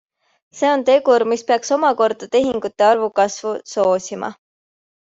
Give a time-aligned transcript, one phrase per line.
[0.59, 4.35] See on tegur, mis peaks omakorda tehingute arvu kasvu soosima.